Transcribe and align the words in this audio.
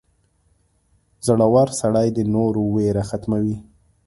•زړور 1.25 1.67
سړی 1.81 2.07
د 2.17 2.19
نورو 2.33 2.61
ویره 2.73 3.03
ختموي. 3.09 3.57